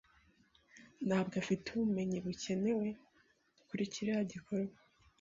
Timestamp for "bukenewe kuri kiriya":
2.25-4.21